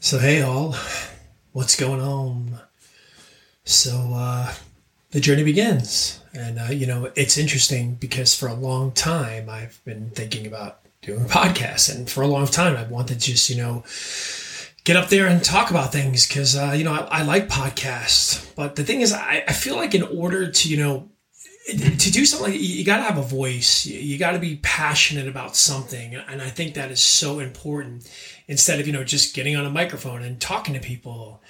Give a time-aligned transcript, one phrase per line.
[0.00, 0.74] So, hey, all,
[1.52, 2.60] what's going on?
[3.64, 4.52] So, uh,
[5.10, 6.20] the journey begins.
[6.34, 10.80] And, uh, you know, it's interesting because for a long time I've been thinking about
[11.02, 11.94] doing a podcast.
[11.94, 13.84] And for a long time I've wanted to just, you know,
[14.84, 18.54] get up there and talk about things because, uh, you know, I, I, like podcasts.
[18.54, 21.08] But the thing is, I, I feel like in order to, you know,
[21.66, 23.86] to do something you got to have a voice.
[23.86, 28.08] You, got to be passionate about something and i think that is so important.
[28.46, 31.42] Instead of you know just getting on a microphone and talking to people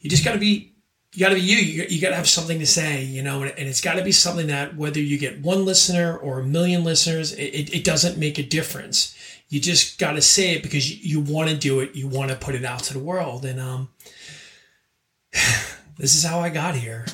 [0.00, 0.74] you just got to be
[1.14, 1.56] you got to be you.
[1.88, 4.46] You, got to have something to say you know and, it's got to be something
[4.46, 8.38] that whether you get one listener or a million listeners it, it, it doesn't make
[8.38, 9.16] a difference.
[9.48, 11.96] You just got to say it because you, you want to do it.
[11.96, 13.44] You want to put it out to the world.
[13.44, 13.88] And um
[15.98, 17.06] this is how i got here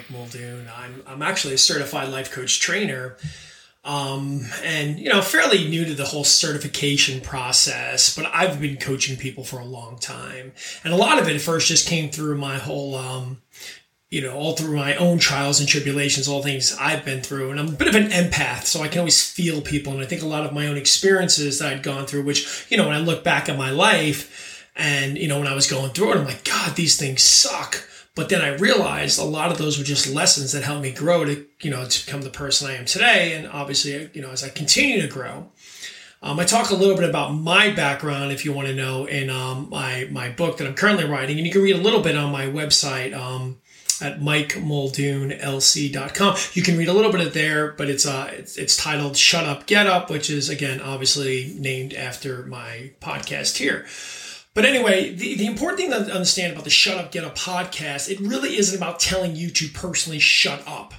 [0.00, 0.66] Mike Muldoon.
[0.74, 3.16] I'm, I'm actually a certified life coach trainer.
[3.84, 9.16] Um, and you know, fairly new to the whole certification process, but I've been coaching
[9.16, 10.52] people for a long time.
[10.84, 13.42] And a lot of it at first just came through my whole, um,
[14.10, 17.50] you know, all through my own trials and tribulations, all things I've been through.
[17.50, 19.92] And I'm a bit of an empath, so I can always feel people.
[19.92, 22.76] And I think a lot of my own experiences that I'd gone through, which, you
[22.76, 25.90] know, when I look back at my life and, you know, when I was going
[25.92, 27.86] through it, I'm like, God, these things suck
[28.20, 31.24] but then I realized a lot of those were just lessons that helped me grow
[31.24, 33.32] to, you know, to become the person I am today.
[33.32, 35.48] And obviously, you know, as I continue to grow,
[36.20, 39.30] um, I talk a little bit about my background if you want to know in
[39.30, 42.14] um, my my book that I'm currently writing, and you can read a little bit
[42.14, 43.56] on my website um,
[44.02, 46.36] at mikemuldoonlc.com.
[46.52, 49.46] You can read a little bit of there, but it's uh it's, it's titled "Shut
[49.46, 53.86] Up, Get Up," which is again obviously named after my podcast here.
[54.60, 58.10] But anyway, the, the important thing to understand about the Shut Up, Get Up podcast,
[58.10, 60.92] it really isn't about telling you to personally shut up,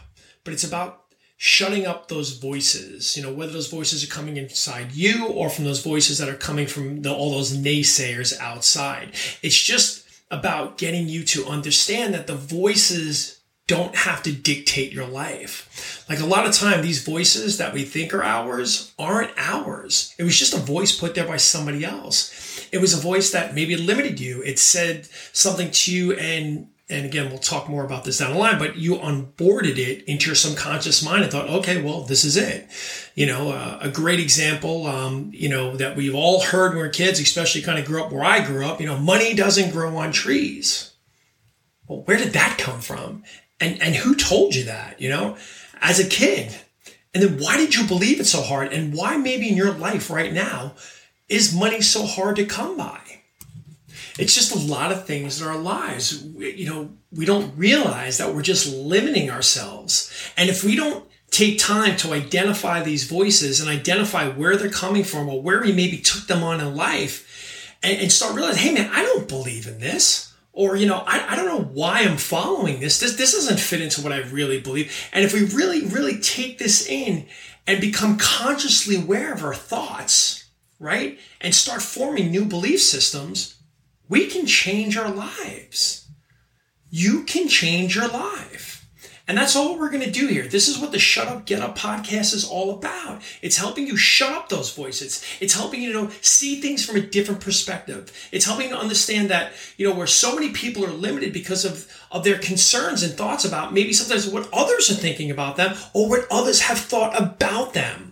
[0.43, 1.03] but it's about
[1.37, 5.65] shutting up those voices, you know, whether those voices are coming inside you or from
[5.65, 9.09] those voices that are coming from the, all those naysayers outside.
[9.43, 15.07] It's just about getting you to understand that the voices don't have to dictate your
[15.07, 16.03] life.
[16.09, 20.15] Like a lot of time, these voices that we think are ours aren't ours.
[20.17, 22.50] It was just a voice put there by somebody else.
[22.71, 24.41] It was a voice that maybe limited you.
[24.43, 28.37] It said something to you and and again, we'll talk more about this down the
[28.37, 32.35] line, but you onboarded it into your subconscious mind and thought, okay, well, this is
[32.35, 32.67] it.
[33.15, 36.83] You know, uh, a great example, um, you know, that we've all heard when we
[36.83, 39.71] we're kids, especially kind of grew up where I grew up, you know, money doesn't
[39.71, 40.93] grow on trees.
[41.87, 43.23] Well, where did that come from?
[43.61, 45.37] And, and who told you that, you know,
[45.81, 46.53] as a kid?
[47.13, 48.73] And then why did you believe it so hard?
[48.73, 50.75] And why maybe in your life right now
[51.31, 52.99] is money so hard to come by?
[54.19, 56.23] It's just a lot of things in our lives.
[56.23, 60.11] You know, we don't realize that we're just limiting ourselves.
[60.37, 65.05] And if we don't take time to identify these voices and identify where they're coming
[65.05, 68.73] from or where we maybe took them on in life and, and start realizing, hey
[68.73, 72.17] man, I don't believe in this or you know I, I don't know why i'm
[72.17, 75.85] following this this this doesn't fit into what i really believe and if we really
[75.85, 77.25] really take this in
[77.65, 80.40] and become consciously aware of our thoughts
[80.81, 83.61] right and start forming new belief systems
[84.09, 86.09] we can change our lives
[86.89, 88.81] you can change your life
[89.31, 90.45] and that's all we're going to do here.
[90.45, 93.21] This is what the Shut Up, Get Up podcast is all about.
[93.41, 95.23] It's helping you shut up those voices.
[95.39, 98.11] It's helping you to know, see things from a different perspective.
[98.33, 101.63] It's helping you to understand that, you know, where so many people are limited because
[101.63, 105.77] of, of their concerns and thoughts about maybe sometimes what others are thinking about them
[105.93, 108.10] or what others have thought about them.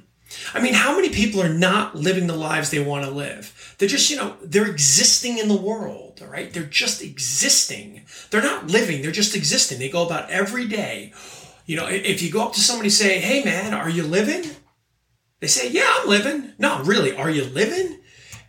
[0.54, 3.76] I mean, how many people are not living the lives they want to live?
[3.78, 6.52] They're just, you know, they're existing in the world, all right?
[6.52, 8.06] They're just existing.
[8.30, 9.80] They're not living, they're just existing.
[9.80, 11.14] They go about every day.
[11.66, 14.50] You know, if you go up to somebody and say, hey man, are you living?
[15.40, 16.54] They say, yeah, I'm living.
[16.58, 18.00] No, really, are you living?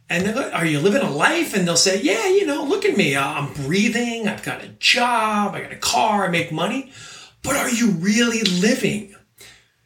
[0.08, 1.54] And they go, are you living a life?
[1.54, 3.16] And they'll say, yeah, you know, look at me.
[3.16, 4.26] I'm breathing.
[4.26, 5.54] I've got a job.
[5.54, 6.24] I got a car.
[6.24, 6.90] I make money.
[7.44, 9.14] But are you really living?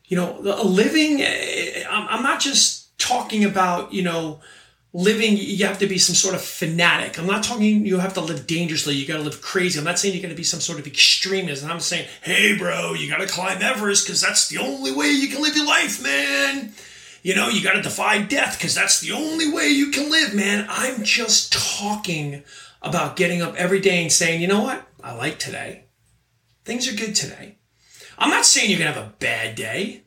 [0.07, 4.41] You know, a living, eh, I'm not just talking about, you know,
[4.93, 7.19] living, you have to be some sort of fanatic.
[7.19, 9.79] I'm not talking you have to live dangerously, you got to live crazy.
[9.79, 11.63] I'm not saying you got to be some sort of extremist.
[11.63, 15.09] And I'm saying, hey, bro, you got to climb Everest because that's the only way
[15.09, 16.73] you can live your life, man.
[17.23, 20.35] you know, you got to defy death because that's the only way you can live,
[20.35, 20.67] man.
[20.69, 22.45] I'm just talking
[22.83, 24.87] about getting up every day and saying, you know what?
[25.03, 25.87] I like today.
[26.65, 27.57] Things are good today.
[28.19, 30.03] I'm not saying you're going to have a bad day,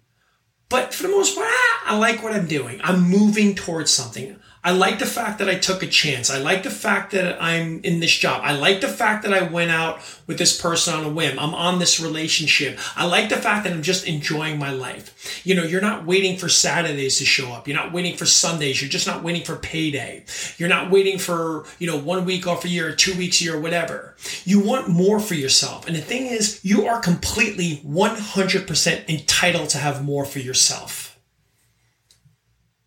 [0.70, 2.80] but for the most part, ah, I like what I'm doing.
[2.84, 4.38] I'm moving towards something.
[4.68, 6.30] I like the fact that I took a chance.
[6.30, 8.42] I like the fact that I'm in this job.
[8.44, 11.40] I like the fact that I went out with this person on a whim.
[11.40, 12.78] I'm on this relationship.
[12.98, 15.42] I like the fact that I'm just enjoying my life.
[15.46, 17.66] You know, you're not waiting for Saturdays to show up.
[17.66, 18.82] You're not waiting for Sundays.
[18.82, 20.26] You're just not waiting for payday.
[20.58, 23.58] You're not waiting for, you know, one week off a year, two weeks a year,
[23.58, 24.18] whatever.
[24.44, 25.88] You want more for yourself.
[25.88, 31.18] And the thing is, you are completely 100% entitled to have more for yourself.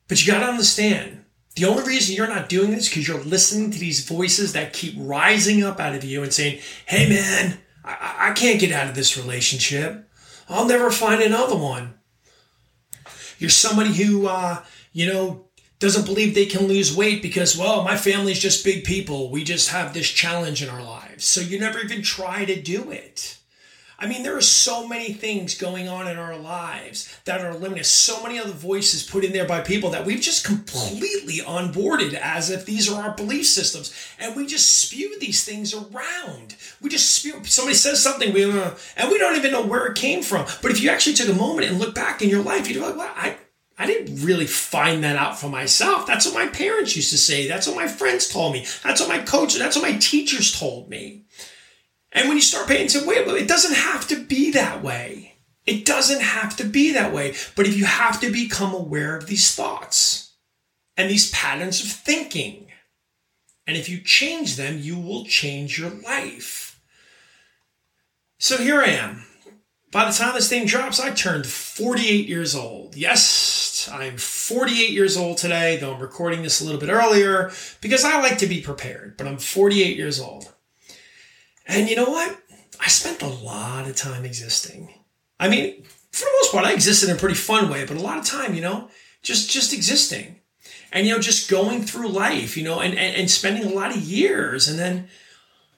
[0.08, 1.19] But you got to understand
[1.56, 4.72] the only reason you're not doing this is because you're listening to these voices that
[4.72, 8.88] keep rising up out of you and saying, hey man, I, I can't get out
[8.88, 10.08] of this relationship.
[10.48, 11.94] I'll never find another one.
[13.38, 14.62] You're somebody who, uh,
[14.92, 15.46] you know,
[15.78, 19.30] doesn't believe they can lose weight because, well, my family's just big people.
[19.30, 21.24] We just have this challenge in our lives.
[21.24, 23.38] So you never even try to do it.
[24.02, 27.84] I mean, there are so many things going on in our lives that are limited.
[27.84, 32.48] So many other voices put in there by people that we've just completely onboarded as
[32.48, 33.94] if these are our belief systems.
[34.18, 36.56] And we just spew these things around.
[36.80, 37.44] We just spew.
[37.44, 40.46] Somebody says something, we, uh, and we don't even know where it came from.
[40.62, 42.80] But if you actually took a moment and look back in your life, you'd be
[42.80, 43.36] like, well, I,
[43.80, 46.06] I didn't really find that out for myself.
[46.06, 47.48] That's what my parents used to say.
[47.48, 48.66] That's what my friends told me.
[48.82, 51.24] That's what my coach, that's what my teachers told me.
[52.12, 55.34] And when you start paying attention, wait, it doesn't have to be that way.
[55.66, 57.34] It doesn't have to be that way.
[57.54, 60.32] But if you have to become aware of these thoughts
[60.96, 62.66] and these patterns of thinking,
[63.66, 66.80] and if you change them, you will change your life.
[68.38, 69.26] So here I am.
[69.92, 72.96] By the time this thing drops, I turned 48 years old.
[72.96, 78.04] Yes, I'm 48 years old today, though I'm recording this a little bit earlier because
[78.04, 80.52] I like to be prepared, but I'm 48 years old.
[81.70, 82.36] And you know what?
[82.80, 84.92] I spent a lot of time existing.
[85.38, 88.00] I mean, for the most part, I existed in a pretty fun way, but a
[88.00, 88.88] lot of time, you know,
[89.22, 90.40] just just existing.
[90.92, 93.94] And you know, just going through life, you know, and, and, and spending a lot
[93.94, 94.68] of years.
[94.68, 95.08] And then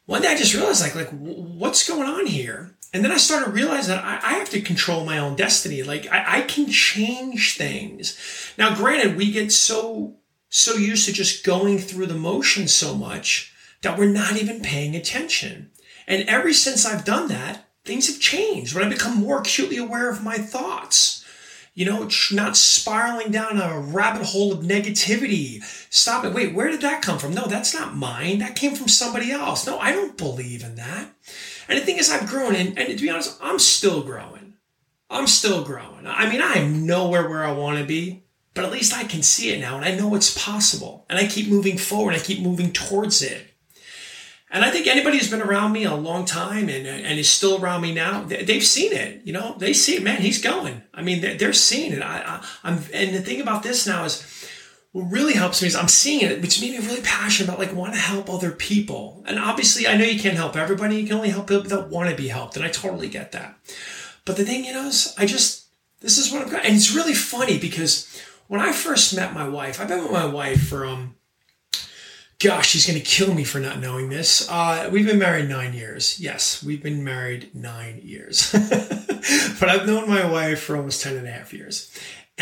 [0.07, 2.75] one day I just realized like, like, what's going on here?
[2.95, 5.83] And then I started realizing that I, I have to control my own destiny.
[5.83, 8.19] Like I, I can change things.
[8.57, 10.17] Now, granted, we get so
[10.49, 14.95] so used to just going through the motions so much that we're not even paying
[14.95, 15.71] attention.
[16.07, 18.75] And ever since I've done that, things have changed.
[18.75, 21.25] When I become more acutely aware of my thoughts,
[21.75, 25.63] you know, not spiraling down a rabbit hole of negativity.
[25.91, 26.35] Stop it.
[26.35, 27.33] Wait, where did that come from?
[27.33, 28.39] No, that's not mine.
[28.39, 29.67] That came from somebody else.
[29.67, 31.09] No, I don't believe in that.
[31.69, 34.55] And the thing is, I've grown, and, and to be honest, I'm still growing.
[35.09, 36.07] I'm still growing.
[36.07, 39.23] I mean, I am nowhere where I want to be, but at least I can
[39.23, 41.07] see it now, and I know it's possible.
[41.09, 42.15] And I keep moving forward.
[42.15, 43.52] I keep moving towards it.
[44.53, 47.59] And I think anybody who's been around me a long time and, and is still
[47.59, 49.23] around me now, they've seen it.
[49.25, 50.03] You know, they see it.
[50.03, 50.83] Man, he's going.
[50.93, 52.03] I mean, they're, seeing it.
[52.03, 54.23] I, I, am and the thing about this now is,
[54.93, 57.75] what really helps me is I'm seeing it, which made me really passionate about like
[57.75, 59.25] want to help other people.
[59.27, 60.97] And obviously, I know you can't help everybody.
[60.97, 63.57] You can only help people that want to be helped, and I totally get that.
[64.27, 65.67] But the thing, you know, is I just
[66.01, 69.49] this is what I've got, and it's really funny because when I first met my
[69.49, 71.17] wife, I've been with my wife for um
[72.43, 74.49] gosh, she's going to kill me for not knowing this.
[74.51, 76.19] Uh, we've been married nine years.
[76.19, 78.51] Yes, we've been married nine years.
[79.61, 81.91] but I've known my wife for almost 10 and a half years.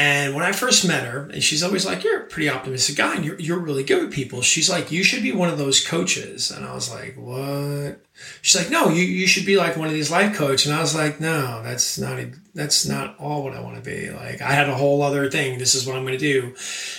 [0.00, 3.16] And when I first met her, and she's always like, You're a pretty optimistic guy
[3.16, 4.40] and you're, you're really good with people.
[4.40, 6.50] She's like, You should be one of those coaches.
[6.50, 8.02] And I was like, What?
[8.40, 10.68] She's like, No, you, you should be like one of these life coaches.
[10.68, 13.82] And I was like, No, that's not a, that's not all what I want to
[13.82, 14.08] be.
[14.08, 15.58] Like I had a whole other thing.
[15.58, 16.54] This is what I'm going to do.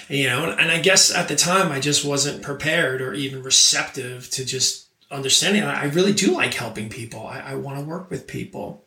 [0.07, 3.41] And, you know, and I guess at the time I just wasn't prepared or even
[3.41, 5.63] receptive to just understanding.
[5.63, 7.25] I really do like helping people.
[7.25, 8.85] I, I want to work with people.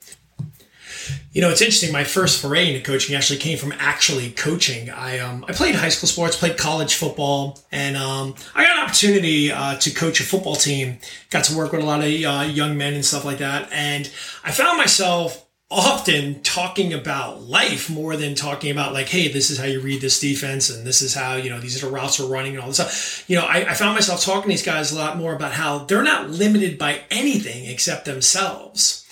[1.32, 1.92] You know, it's interesting.
[1.92, 4.90] My first foray into coaching actually came from actually coaching.
[4.90, 8.84] I um, I played high school sports, played college football, and um, I got an
[8.84, 10.98] opportunity uh, to coach a football team.
[11.30, 14.10] Got to work with a lot of uh, young men and stuff like that, and
[14.44, 19.58] I found myself often talking about life more than talking about like, hey, this is
[19.58, 22.20] how you read this defense and this is how, you know, these are the routes
[22.20, 23.28] we're running and all this stuff.
[23.28, 25.78] You know, I, I found myself talking to these guys a lot more about how
[25.78, 29.04] they're not limited by anything except themselves.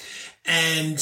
[0.45, 0.99] And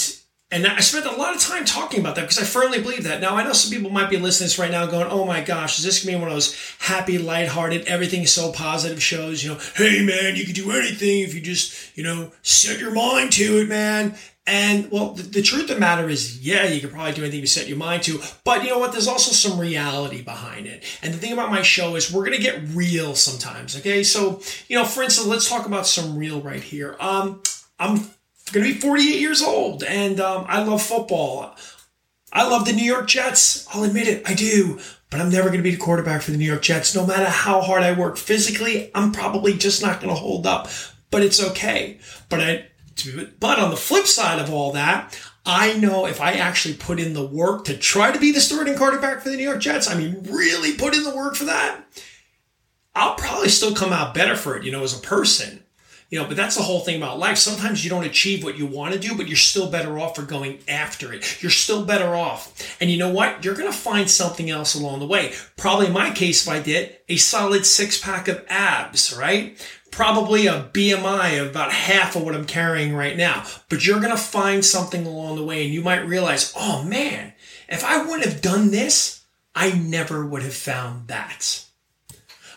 [0.53, 3.21] and I spent a lot of time talking about that because I firmly believe that.
[3.21, 5.43] Now, I know some people might be listening to this right now going, oh my
[5.43, 9.45] gosh, is this going to be one of those happy, lighthearted, everything so positive shows?
[9.45, 12.93] You know, hey man, you can do anything if you just, you know, set your
[12.93, 14.17] mind to it, man.
[14.45, 17.39] And well, the, the, truth of the matter is, yeah, you can probably do anything
[17.39, 18.91] you set your mind to, but you know what?
[18.91, 20.83] There's also some reality behind it.
[21.03, 23.77] And the thing about my show is we're going to get real sometimes.
[23.77, 24.03] Okay.
[24.03, 26.97] So, you know, for instance, let's talk about some real right here.
[26.99, 27.43] Um,
[27.79, 28.11] I'm
[28.53, 31.57] going to be 48 years old and um, I love football.
[32.33, 33.67] I love the New York Jets.
[33.75, 34.23] I'll admit it.
[34.29, 34.79] I do.
[35.11, 36.95] But I'm never going to be the quarterback for the New York Jets.
[36.95, 40.69] No matter how hard I work physically, I'm probably just not going to hold up.
[41.11, 41.99] But it's okay.
[42.29, 42.67] But I,
[43.41, 47.15] but on the flip side of all that, I know if I actually put in
[47.15, 49.97] the work to try to be the starting quarterback for the New York Jets, I
[49.97, 51.83] mean, really put in the work for that,
[52.95, 55.65] I'll probably still come out better for it, you know, as a person.
[56.11, 57.39] You know, but that's the whole thing about life.
[57.39, 60.23] Sometimes you don't achieve what you want to do, but you're still better off for
[60.23, 61.41] going after it.
[61.41, 62.77] You're still better off.
[62.81, 63.45] And you know what?
[63.45, 65.35] You're going to find something else along the way.
[65.57, 69.57] Probably in my case, if I did, a solid six pack of abs, right?
[69.91, 73.45] probably a BMI of about half of what I'm carrying right now.
[73.69, 77.33] But you're going to find something along the way and you might realize, oh man,
[77.69, 79.25] if I wouldn't have done this,
[79.55, 81.65] I never would have found that.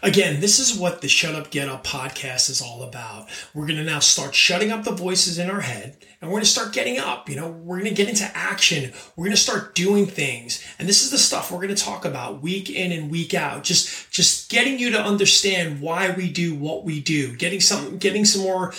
[0.03, 3.29] Again, this is what the Shut Up Get Up podcast is all about.
[3.53, 6.43] We're going to now start shutting up the voices in our head and we're going
[6.43, 7.29] to start getting up.
[7.29, 8.91] You know, we're going to get into action.
[9.15, 10.61] We're going to start doing things.
[10.77, 13.63] And this is the stuff we're going to talk about week in and week out.
[13.63, 18.25] Just, just getting you to understand why we do what we do, getting some, getting
[18.25, 18.73] some more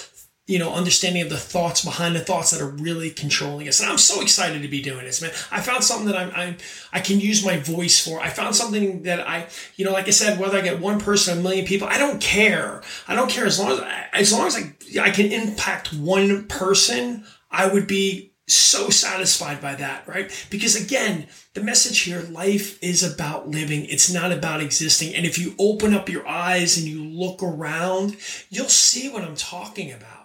[0.46, 3.80] you know, understanding of the thoughts behind the thoughts that are really controlling us.
[3.80, 5.30] And I'm so excited to be doing this, man.
[5.50, 6.56] I found something that I'm, I'm,
[6.92, 8.20] I can use my voice for.
[8.20, 9.46] I found something that I,
[9.76, 12.20] you know, like I said, whether I get one person, a million people, I don't
[12.20, 12.82] care.
[13.08, 13.80] I don't care as long as,
[14.12, 19.74] as long as I, I can impact one person, I would be so satisfied by
[19.76, 20.46] that, right?
[20.50, 23.86] Because again, the message here, life is about living.
[23.86, 25.14] It's not about existing.
[25.14, 28.18] And if you open up your eyes and you look around,
[28.50, 30.23] you'll see what I'm talking about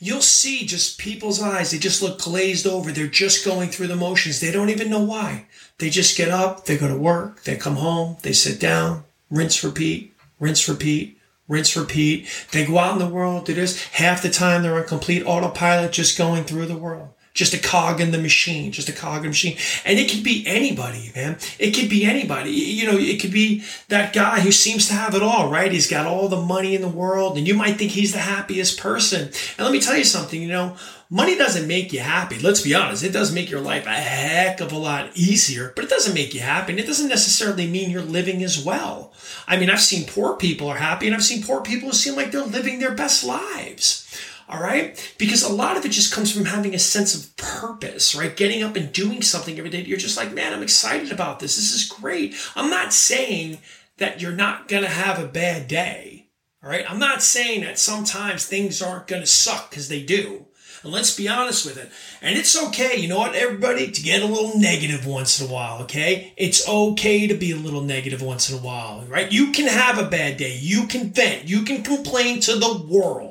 [0.00, 1.70] you'll see just people's eyes.
[1.70, 2.90] They just look glazed over.
[2.90, 4.40] They're just going through the motions.
[4.40, 5.46] They don't even know why.
[5.78, 9.62] They just get up, they go to work, they come home, they sit down, rinse,
[9.62, 12.26] repeat, rinse, repeat, rinse, repeat.
[12.50, 13.82] They go out in the world, do this.
[13.84, 18.02] Half the time they're on complete autopilot, just going through the world just a cog
[18.02, 19.56] in the machine, just a cog in the machine.
[19.86, 21.38] And it could be anybody, man.
[21.58, 22.50] It could be anybody.
[22.50, 25.72] You know, it could be that guy who seems to have it all, right?
[25.72, 28.78] He's got all the money in the world and you might think he's the happiest
[28.78, 29.22] person.
[29.22, 30.76] And let me tell you something, you know,
[31.08, 32.38] money doesn't make you happy.
[32.38, 33.02] Let's be honest.
[33.02, 36.34] It does make your life a heck of a lot easier, but it doesn't make
[36.34, 36.74] you happy.
[36.74, 39.14] And it doesn't necessarily mean you're living as well.
[39.48, 42.16] I mean, I've seen poor people are happy and I've seen poor people who seem
[42.16, 44.06] like they're living their best lives.
[44.50, 45.14] All right.
[45.16, 48.36] Because a lot of it just comes from having a sense of purpose, right?
[48.36, 49.82] Getting up and doing something every day.
[49.82, 51.54] You're just like, man, I'm excited about this.
[51.54, 52.34] This is great.
[52.56, 53.58] I'm not saying
[53.98, 56.26] that you're not going to have a bad day.
[56.64, 56.84] All right.
[56.90, 60.46] I'm not saying that sometimes things aren't going to suck because they do.
[60.82, 61.90] And let's be honest with it.
[62.22, 65.52] And it's okay, you know what, everybody, to get a little negative once in a
[65.52, 66.32] while, okay?
[66.38, 69.30] It's okay to be a little negative once in a while, right?
[69.30, 70.58] You can have a bad day.
[70.58, 71.48] You can vent.
[71.48, 73.29] You can complain to the world.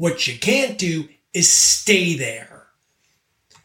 [0.00, 2.68] What you can't do is stay there.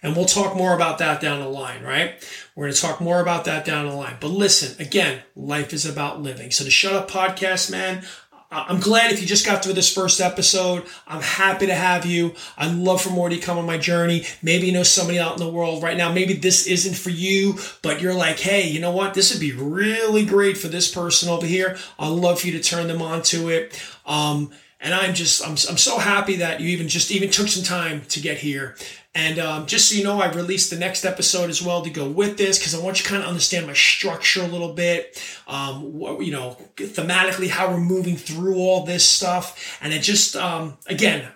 [0.04, 2.16] And we'll talk more about that down the line, right?
[2.58, 4.18] We're going to talk more about that down the line.
[4.20, 6.52] But listen, again, life is about living.
[6.52, 8.04] So the Shut Up podcast, man,
[8.52, 10.84] I'm glad if you just got through this first episode.
[11.08, 12.34] I'm happy to have you.
[12.58, 14.26] I'd love for more to come on my journey.
[14.44, 16.12] Maybe you know somebody out in the world right now.
[16.12, 19.14] Maybe this isn't for you, but you're like, hey, you know what?
[19.14, 21.78] This would be really great for this person over here.
[21.98, 23.82] I'd love for you to turn them on to it.
[24.06, 27.64] Um, and I'm just I'm, I'm so happy that you even just even took some
[27.64, 28.76] time to get here.
[29.14, 32.10] And um, just so you know, I released the next episode as well to go
[32.10, 35.24] with this because I want you to kind of understand my structure a little bit.
[35.48, 39.80] Um, you know, thematically how we're moving through all this stuff.
[39.82, 41.30] And it just um, again,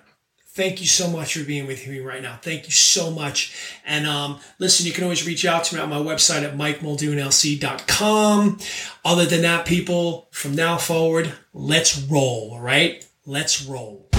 [0.50, 2.38] thank you so much for being with me right now.
[2.41, 3.55] Thank you so much.
[3.86, 8.60] And um, listen, you can always reach out to me on my website at mikemuldoonlc.com.
[9.05, 13.09] Other than that, people, from now forward, let's roll, all right?
[13.31, 14.09] Let's roll.